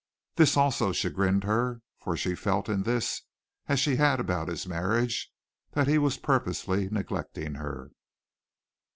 [0.35, 3.21] This also chagrined her, for she felt in this
[3.67, 5.31] as she had about his marriage,
[5.73, 7.91] that he was purposely neglecting her.